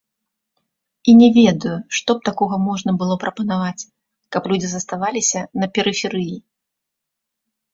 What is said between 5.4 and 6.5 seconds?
на перыферыі.